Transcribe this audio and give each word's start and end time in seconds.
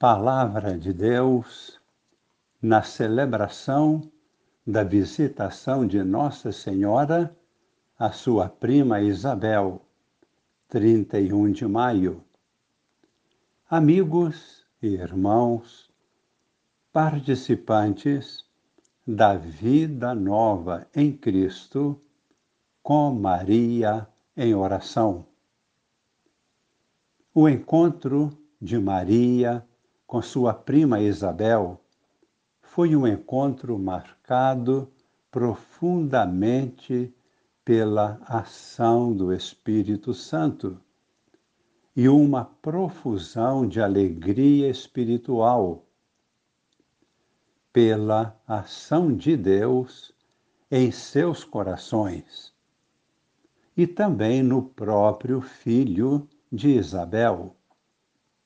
Palavra 0.00 0.78
de 0.78 0.94
Deus 0.94 1.78
na 2.62 2.82
celebração 2.82 4.10
da 4.66 4.82
visitação 4.82 5.86
de 5.86 6.02
Nossa 6.02 6.52
Senhora 6.52 7.36
à 7.98 8.10
sua 8.10 8.48
prima 8.48 9.02
Isabel, 9.02 9.84
31 10.68 11.52
de 11.52 11.66
maio. 11.66 12.24
Amigos 13.68 14.64
e 14.80 14.86
irmãos, 14.86 15.90
participantes 16.90 18.46
da 19.06 19.36
vida 19.36 20.14
nova 20.14 20.88
em 20.96 21.14
Cristo, 21.14 22.00
com 22.82 23.12
Maria 23.12 24.08
em 24.34 24.54
oração. 24.54 25.26
O 27.34 27.46
encontro 27.46 28.32
de 28.58 28.78
Maria 28.78 29.62
com 30.10 30.20
sua 30.20 30.52
prima 30.52 31.00
Isabel 31.00 31.80
foi 32.62 32.96
um 32.96 33.06
encontro 33.06 33.78
marcado 33.78 34.90
profundamente 35.30 37.14
pela 37.64 38.20
ação 38.26 39.14
do 39.14 39.32
Espírito 39.32 40.12
Santo 40.12 40.80
e 41.94 42.08
uma 42.08 42.44
profusão 42.44 43.64
de 43.68 43.80
alegria 43.80 44.68
espiritual 44.68 45.86
pela 47.72 48.36
ação 48.48 49.16
de 49.16 49.36
Deus 49.36 50.12
em 50.72 50.90
seus 50.90 51.44
corações 51.44 52.52
e 53.76 53.86
também 53.86 54.42
no 54.42 54.60
próprio 54.60 55.40
filho 55.40 56.28
de 56.50 56.70
Isabel, 56.70 57.54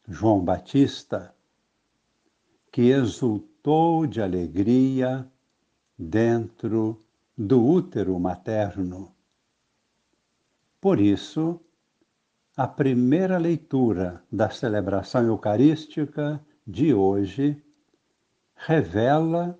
João 0.07 0.45
Batista, 0.45 1.35
que 2.75 2.91
exultou 2.91 4.05
de 4.05 4.21
alegria 4.21 5.31
dentro 5.97 7.01
do 7.39 7.65
útero 7.65 8.19
materno. 8.19 9.15
Por 10.81 10.99
isso, 10.99 11.61
a 12.57 12.67
primeira 12.67 13.39
leitura 13.39 14.25
da 14.31 14.51
celebração 14.51 15.25
eucarística 15.25 16.45
de 16.67 16.93
hoje 16.93 17.63
revela 18.57 19.57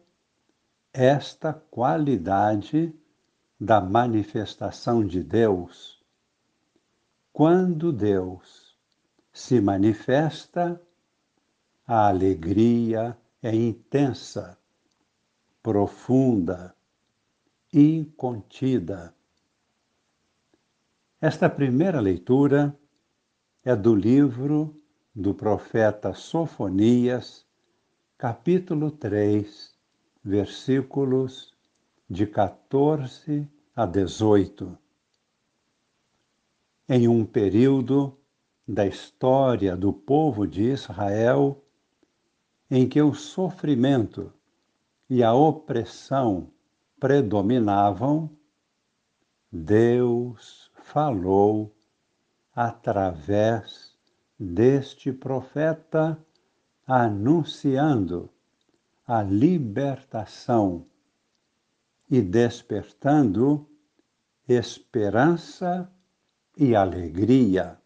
esta 0.93 1.53
qualidade 1.53 2.93
da 3.61 3.81
manifestação 3.81 5.07
de 5.07 5.23
Deus. 5.23 6.03
Quando 7.33 7.93
Deus 7.93 8.77
se 9.33 9.61
manifesta, 9.61 10.83
a 11.87 12.09
alegria 12.09 13.17
é 13.43 13.55
intensa, 13.55 14.59
profunda, 15.63 16.75
incontida. 17.73 19.15
Esta 21.21 21.49
primeira 21.51 22.01
leitura 22.01 22.75
é 23.63 23.77
do 23.77 23.95
livro 23.95 24.81
do 25.15 25.35
profeta 25.35 26.15
Sofonias, 26.15 27.45
capítulo 28.17 28.91
3, 28.91 29.75
versículos 30.25 31.53
de 32.09 32.27
14 32.27 33.47
a 33.77 33.85
18. 33.85 34.79
Em 36.89 37.09
um 37.09 37.27
período 37.27 38.19
da 38.67 38.87
história 38.87 39.77
do 39.77 39.93
povo 39.93 40.47
de 40.47 40.63
Israel 40.63 41.64
em 42.77 42.89
que 42.89 43.01
o 43.01 43.15
sofrimento 43.15 44.33
e 45.09 45.23
a 45.23 45.33
opressão 45.33 46.51
predominavam, 46.99 48.29
Deus 49.49 50.73
falou 50.83 51.73
através 52.53 53.97
deste 54.37 55.13
profeta, 55.13 56.19
anunciando 56.85 58.29
a 59.07 59.23
libertação 59.23 60.85
e 62.11 62.21
despertando 62.21 63.69
esperança 64.49 65.89
e 66.57 66.75
alegria. 66.75 67.79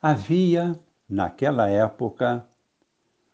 Havia, 0.00 0.80
naquela 1.08 1.68
época, 1.68 2.46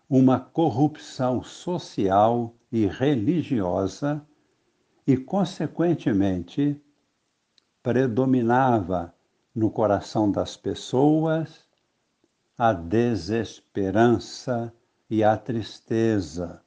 uma 0.09 0.41
corrupção 0.41 1.43
social 1.43 2.55
e 2.71 2.87
religiosa 2.87 4.25
e, 5.07 5.17
consequentemente, 5.17 6.81
predominava 7.83 9.15
no 9.55 9.71
coração 9.71 10.31
das 10.31 10.57
pessoas 10.57 11.67
a 12.57 12.73
desesperança 12.73 14.73
e 15.09 15.25
a 15.25 15.37
tristeza 15.37 16.63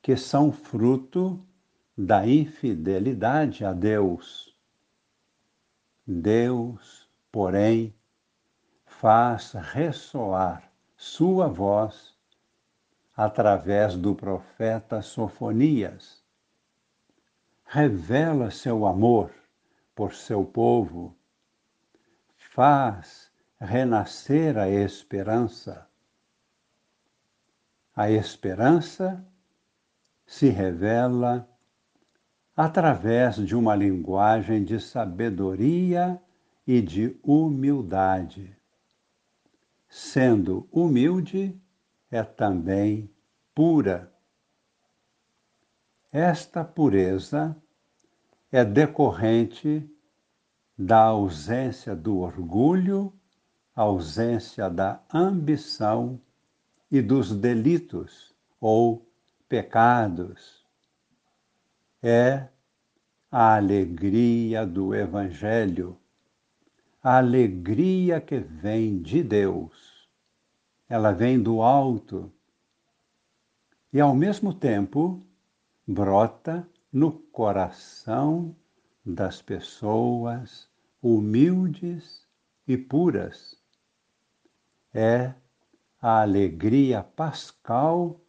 que 0.00 0.16
são 0.16 0.50
fruto 0.50 1.44
da 1.96 2.26
infidelidade 2.26 3.64
a 3.64 3.72
Deus. 3.72 4.56
Deus, 6.06 7.08
porém, 7.30 7.94
faz 9.00 9.52
ressoar 9.52 10.72
sua 10.96 11.46
voz 11.46 12.16
através 13.16 13.96
do 13.96 14.12
profeta 14.12 15.02
Sofonias. 15.02 16.20
Revela 17.64 18.50
seu 18.50 18.84
amor 18.84 19.32
por 19.94 20.14
seu 20.14 20.44
povo, 20.44 21.16
faz 22.36 23.30
renascer 23.60 24.58
a 24.58 24.68
esperança. 24.68 25.88
A 27.94 28.10
esperança 28.10 29.24
se 30.26 30.48
revela 30.48 31.48
através 32.56 33.36
de 33.36 33.54
uma 33.54 33.76
linguagem 33.76 34.64
de 34.64 34.80
sabedoria 34.80 36.20
e 36.66 36.80
de 36.82 37.16
humildade. 37.22 38.57
Sendo 40.18 40.68
humilde, 40.72 41.56
é 42.10 42.24
também 42.24 43.08
pura. 43.54 44.12
Esta 46.10 46.64
pureza 46.64 47.56
é 48.50 48.64
decorrente 48.64 49.88
da 50.76 51.04
ausência 51.04 51.94
do 51.94 52.18
orgulho, 52.18 53.12
ausência 53.76 54.68
da 54.68 55.00
ambição 55.14 56.20
e 56.90 57.00
dos 57.00 57.32
delitos 57.32 58.34
ou 58.60 59.08
pecados. 59.48 60.66
É 62.02 62.48
a 63.30 63.54
alegria 63.54 64.66
do 64.66 64.96
Evangelho, 64.96 65.96
a 67.00 67.18
alegria 67.18 68.20
que 68.20 68.40
vem 68.40 69.00
de 69.00 69.22
Deus. 69.22 69.87
Ela 70.88 71.12
vem 71.12 71.42
do 71.42 71.60
alto 71.62 72.32
e, 73.92 74.00
ao 74.00 74.14
mesmo 74.14 74.52
tempo, 74.54 75.22
brota 75.86 76.68
no 76.92 77.12
coração 77.12 78.54
das 79.04 79.42
pessoas 79.42 80.68
humildes 81.02 82.26
e 82.66 82.76
puras. 82.76 83.56
É 84.92 85.34
a 86.00 86.22
alegria 86.22 87.02
pascal 87.02 88.20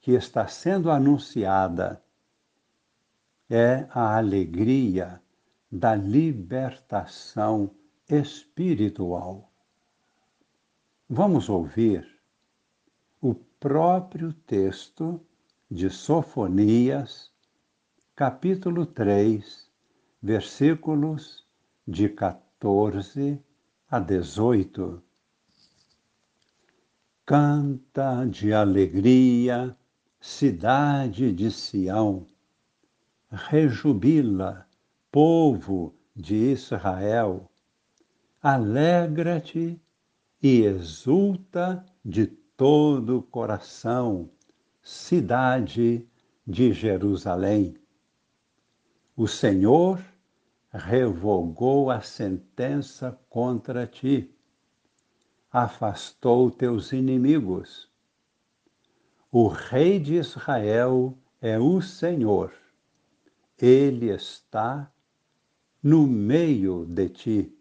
que 0.00 0.12
está 0.12 0.46
sendo 0.48 0.90
anunciada 0.90 2.02
é 3.50 3.88
a 3.90 4.16
alegria 4.16 5.20
da 5.70 5.96
libertação 5.96 7.74
espiritual. 8.08 9.49
Vamos 11.12 11.48
ouvir 11.48 12.06
o 13.20 13.34
próprio 13.34 14.32
texto 14.32 15.20
de 15.68 15.90
Sofonias, 15.90 17.32
capítulo 18.14 18.86
3, 18.86 19.68
versículos 20.22 21.44
de 21.84 22.08
14 22.10 23.42
a 23.90 23.98
18. 23.98 25.02
Canta 27.26 28.24
de 28.24 28.52
alegria 28.52 29.76
cidade 30.20 31.32
de 31.32 31.50
Sião, 31.50 32.24
rejubila, 33.32 34.64
povo 35.10 35.92
de 36.14 36.52
Israel, 36.52 37.50
alegra-te 38.40 39.82
e 40.42 40.62
exulta 40.62 41.84
de 42.04 42.26
todo 42.26 43.18
o 43.18 43.22
coração, 43.22 44.30
cidade 44.82 46.06
de 46.46 46.72
Jerusalém. 46.72 47.76
O 49.16 49.28
Senhor 49.28 50.02
revogou 50.72 51.90
a 51.90 52.00
sentença 52.00 53.18
contra 53.28 53.86
ti, 53.86 54.34
afastou 55.52 56.50
teus 56.50 56.92
inimigos. 56.92 57.90
O 59.30 59.48
Rei 59.48 59.98
de 59.98 60.14
Israel 60.14 61.16
é 61.40 61.58
o 61.58 61.80
Senhor, 61.80 62.52
ele 63.58 64.10
está 64.10 64.90
no 65.82 66.06
meio 66.06 66.84
de 66.86 67.08
ti. 67.08 67.59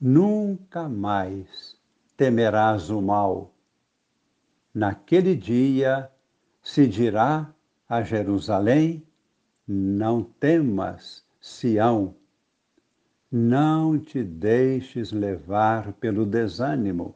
Nunca 0.00 0.88
mais 0.88 1.76
temerás 2.16 2.90
o 2.90 3.00
mal. 3.00 3.52
Naquele 4.74 5.34
dia 5.36 6.10
se 6.62 6.86
dirá 6.86 7.52
a 7.88 8.02
Jerusalém: 8.02 9.06
Não 9.66 10.22
temas, 10.22 11.24
Sião, 11.40 12.14
não 13.30 13.98
te 13.98 14.22
deixes 14.22 15.12
levar 15.12 15.92
pelo 15.94 16.24
desânimo. 16.24 17.14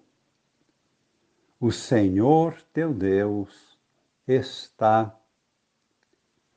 O 1.61 1.73
Senhor 1.73 2.61
teu 2.73 2.93
Deus 2.93 3.79
está 4.27 5.17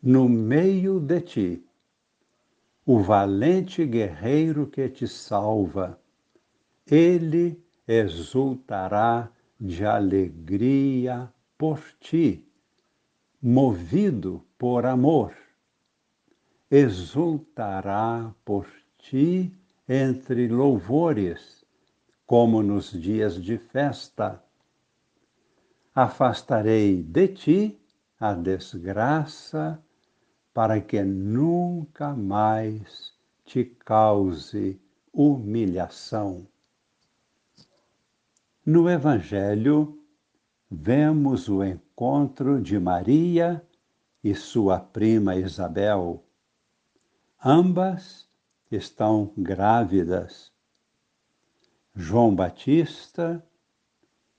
no 0.02 0.28
meio 0.28 1.00
de 1.00 1.22
ti, 1.22 1.66
o 2.86 3.00
valente 3.00 3.86
guerreiro 3.86 4.68
que 4.68 4.90
te 4.90 5.08
salva. 5.08 6.01
Ele 6.88 7.64
exultará 7.88 9.32
de 9.60 9.86
alegria 9.86 11.32
por 11.58 11.80
ti, 12.00 12.46
movido 13.42 14.44
por 14.58 14.86
amor 14.86 15.34
exultará 16.72 18.34
por 18.46 18.66
ti 18.98 19.54
entre 19.90 20.48
louvores, 20.48 21.66
como 22.26 22.64
nos 22.64 22.94
dias 22.94 23.36
de 23.36 23.58
festa. 23.58 24.42
Afastarei 25.94 27.04
de 27.04 27.28
ti 27.28 27.82
a 28.18 28.34
desgraça, 28.34 29.84
para 30.54 30.80
que 30.80 31.04
nunca 31.04 32.16
mais 32.16 33.14
te 33.44 33.66
cause 33.66 34.80
humilhação. 35.12 36.48
No 38.66 38.88
Evangelho, 38.88 39.98
vemos 40.70 41.50
o 41.50 41.64
encontro 41.64 42.62
de 42.62 42.80
Maria 42.80 43.66
e 44.24 44.36
sua 44.36 44.80
prima 44.80 45.36
Isabel 45.36 46.24
Ambas 47.44 48.30
estão 48.70 49.34
grávidas. 49.36 50.52
João 51.96 52.36
Batista, 52.36 53.44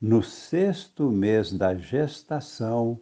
no 0.00 0.22
sexto 0.22 1.10
mês 1.10 1.52
da 1.52 1.74
gestação, 1.74 3.00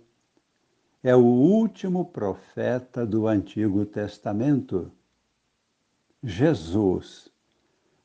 é 1.03 1.15
o 1.15 1.23
último 1.23 2.07
profeta 2.07 3.05
do 3.07 3.29
Antigo 3.29 3.85
Testamento. 3.85 4.91
Jesus, 6.23 7.31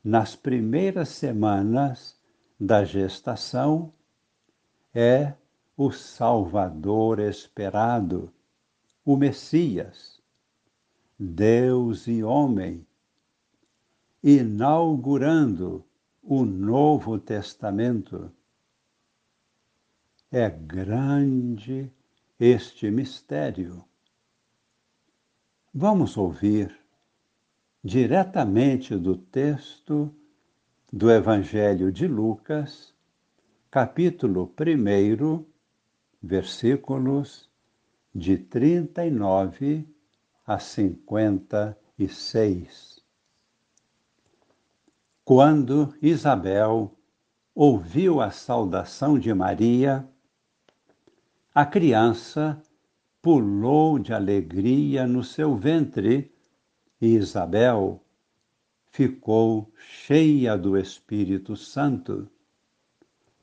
nas 0.04 0.36
primeiras 0.36 1.08
semanas 1.08 2.15
da 2.60 2.84
gestação, 2.84 3.94
é 4.94 5.34
o 5.76 5.92
Salvador 5.92 7.20
esperado, 7.20 8.32
o 9.04 9.16
Messias 9.16 10.16
Deus 11.18 12.08
e 12.08 12.24
homem, 12.24 12.86
inaugurando 14.22 15.86
o 16.22 16.44
Novo 16.44 17.18
Testamento. 17.18 18.32
É 20.30 20.50
grande 20.50 21.90
este 22.38 22.92
mistério. 22.92 23.86
Vamos 25.74 26.18
ouvir 26.18 26.78
diretamente 27.82 28.98
do 28.98 29.16
texto 29.16 30.14
do 30.92 31.12
Evangelho 31.12 31.92
de 31.92 32.08
Lucas, 32.08 32.94
capítulo 33.72 34.54
1, 34.60 35.44
versículos 36.22 37.50
de 38.14 38.38
39 38.38 39.88
a 40.46 40.60
cinquenta 40.60 41.78
e 41.98 42.08
seis. 42.08 43.04
Quando 45.24 45.94
Isabel 46.02 46.96
ouviu 47.54 48.22
a 48.22 48.30
saudação 48.30 49.18
de 49.18 49.34
Maria, 49.34 50.08
a 51.54 51.66
criança 51.66 52.62
pulou 53.24 53.98
de 53.98 54.14
alegria 54.14 55.08
no 55.08 55.24
seu 55.24 55.56
ventre 55.56 56.32
e 57.02 57.16
Isabel 57.16 58.05
ficou 58.96 59.70
cheia 59.78 60.58
do 60.58 60.78
Espírito 60.78 61.58
Santo. 61.58 62.30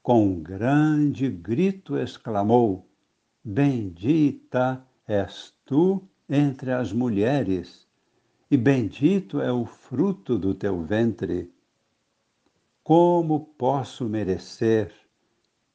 Com 0.02 0.24
um 0.24 0.42
grande 0.42 1.28
grito 1.28 1.98
exclamou: 1.98 2.88
Bendita 3.44 4.82
és 5.06 5.52
tu 5.66 6.02
entre 6.26 6.72
as 6.72 6.90
mulheres, 6.90 7.86
e 8.50 8.56
bendito 8.56 9.42
é 9.42 9.52
o 9.52 9.66
fruto 9.66 10.38
do 10.38 10.54
teu 10.54 10.80
ventre. 10.80 11.52
Como 12.82 13.38
posso 13.58 14.06
merecer 14.06 14.90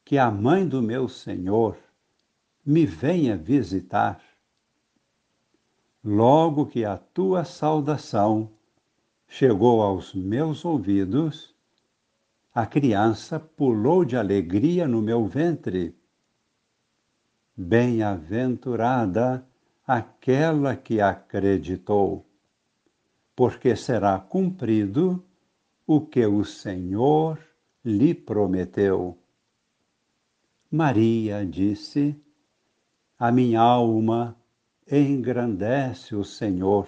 que 0.03 0.18
a 0.18 0.31
mãe 0.31 0.68
do 0.68 0.81
meu 0.81 1.07
Senhor 1.07 1.77
me 2.65 2.83
venha 2.83 3.38
visitar? 3.38 4.19
Logo 6.03 6.65
que 6.65 6.83
a 6.83 6.97
tua 6.97 7.45
saudação 7.45 8.56
chegou 9.27 9.81
aos 9.81 10.13
meus 10.13 10.63
ouvidos, 10.63 11.53
a 12.53 12.65
criança 12.65 13.39
pulou 13.39 14.03
de 14.03 14.15
alegria 14.18 14.88
no 14.88 15.01
meu 15.01 15.25
ventre. 15.25 15.96
Bem-aventurada 17.55 19.46
aquela 19.86 20.75
que 20.75 21.00
acreditou, 21.00 22.25
porque 23.36 23.75
será 23.75 24.19
cumprido 24.19 25.24
o 25.86 26.01
que 26.01 26.25
o 26.25 26.43
Senhor 26.43 27.39
lhe 27.84 28.13
prometeu. 28.13 29.17
Maria 30.69 31.46
disse: 31.46 32.19
A 33.17 33.31
minha 33.31 33.62
alma 33.62 34.36
engrandece 34.91 36.15
o 36.15 36.25
Senhor, 36.25 36.88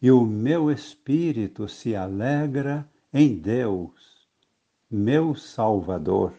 e 0.00 0.10
o 0.10 0.24
meu 0.24 0.70
espírito 0.70 1.68
se 1.68 1.96
alegra 1.96 2.88
em 3.12 3.36
Deus, 3.36 4.28
meu 4.90 5.34
Salvador, 5.34 6.32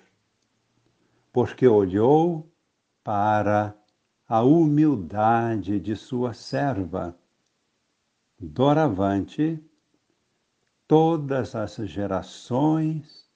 porque 1.32 1.68
olhou 1.68 2.50
para 3.04 3.76
a 4.28 4.42
humildade 4.44 5.80
de 5.80 5.96
sua 5.96 6.34
serva. 6.34 7.18
Doravante, 8.40 9.62
todas 10.88 11.56
as 11.56 11.76
gerações 11.76 13.28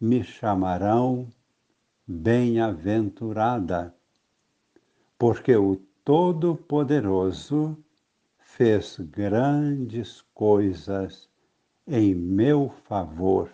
me 0.00 0.22
chamarão 0.22 1.28
bem-aventurada, 2.06 3.94
porque 5.18 5.56
o 5.56 5.76
Todo-Poderoso 6.04 7.76
fez 8.56 8.98
grandes 8.98 10.20
coisas 10.34 11.26
em 11.86 12.14
meu 12.14 12.68
favor. 12.84 13.50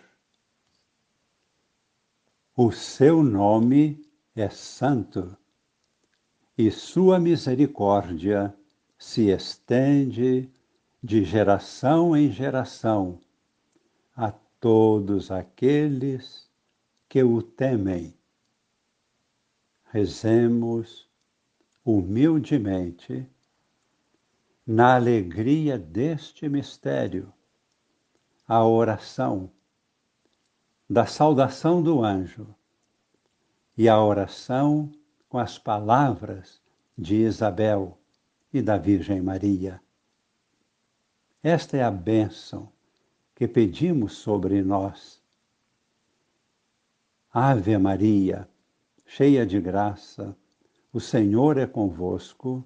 O 2.56 2.72
seu 2.72 3.22
nome 3.22 4.04
é 4.34 4.50
santo 4.50 5.36
e 6.56 6.68
sua 6.72 7.20
misericórdia 7.20 8.52
se 8.98 9.28
estende 9.28 10.50
de 11.00 11.22
geração 11.22 12.16
em 12.16 12.32
geração 12.32 13.20
a 14.16 14.32
todos 14.58 15.30
aqueles 15.30 16.50
que 17.08 17.22
o 17.22 17.40
temem. 17.40 18.12
Rezemos 19.92 21.08
humildemente 21.84 23.24
na 24.70 24.96
alegria 24.96 25.78
deste 25.78 26.46
mistério, 26.46 27.32
a 28.46 28.62
oração. 28.66 29.50
da 30.86 31.06
saudação 31.06 31.82
do 31.82 32.04
anjo 32.04 32.54
e 33.78 33.88
a 33.88 33.98
oração 33.98 34.92
com 35.26 35.38
as 35.38 35.58
palavras 35.58 36.60
de 36.96 37.16
Isabel 37.16 37.98
e 38.52 38.60
da 38.60 38.76
Virgem 38.76 39.22
Maria. 39.22 39.80
Esta 41.42 41.78
é 41.78 41.82
a 41.82 41.90
bênção 41.90 42.70
que 43.34 43.48
pedimos 43.48 44.18
sobre 44.18 44.62
nós. 44.62 45.22
Ave 47.32 47.78
Maria, 47.78 48.46
cheia 49.06 49.46
de 49.46 49.58
graça, 49.60 50.36
o 50.92 51.00
Senhor 51.00 51.56
é 51.56 51.66
convosco. 51.66 52.62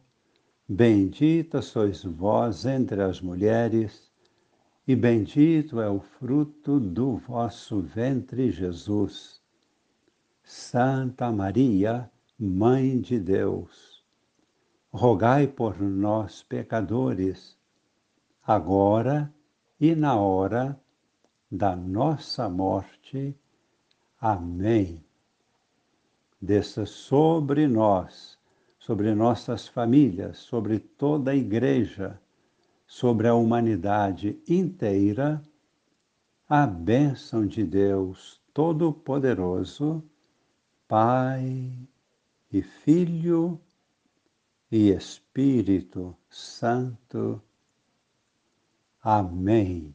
Bendita 0.68 1.60
sois 1.60 2.02
vós 2.04 2.64
entre 2.64 3.02
as 3.02 3.20
mulheres, 3.20 4.10
e 4.86 4.96
bendito 4.96 5.80
é 5.80 5.88
o 5.88 6.00
fruto 6.00 6.80
do 6.80 7.16
vosso 7.16 7.80
ventre, 7.80 8.50
Jesus. 8.50 9.40
Santa 10.44 11.30
Maria, 11.30 12.10
Mãe 12.38 13.00
de 13.00 13.20
Deus, 13.20 14.04
rogai 14.90 15.46
por 15.46 15.80
nós, 15.80 16.42
pecadores, 16.42 17.56
agora 18.44 19.32
e 19.80 19.94
na 19.94 20.16
hora 20.16 20.78
da 21.50 21.76
nossa 21.76 22.48
morte. 22.48 23.36
Amém. 24.20 25.04
Desça 26.40 26.84
sobre 26.84 27.68
nós, 27.68 28.38
sobre 28.82 29.14
nossas 29.14 29.68
famílias, 29.68 30.38
sobre 30.38 30.80
toda 30.80 31.30
a 31.30 31.36
Igreja, 31.36 32.20
sobre 32.84 33.28
a 33.28 33.34
humanidade 33.34 34.42
inteira, 34.48 35.40
a 36.48 36.66
bênção 36.66 37.46
de 37.46 37.62
Deus 37.62 38.40
Todo-Poderoso, 38.52 40.02
Pai 40.88 41.72
e 42.52 42.60
Filho 42.60 43.60
e 44.68 44.90
Espírito 44.90 46.16
Santo. 46.28 47.40
Amém. 49.00 49.94